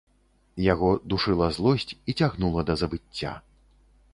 Яго 0.73 0.87
душыла 1.13 1.49
злосць 1.57 1.87
і 1.91 2.11
цягнула 2.19 2.61
да 2.71 2.77
забыцця. 2.85 3.37